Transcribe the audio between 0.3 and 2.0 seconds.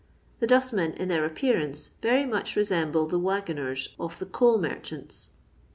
The dustmen, in their appearance,